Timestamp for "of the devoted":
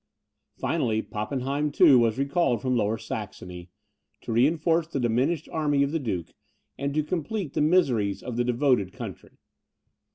8.23-8.93